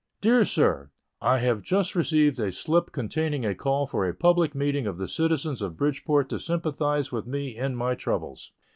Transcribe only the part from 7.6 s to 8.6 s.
my troubles.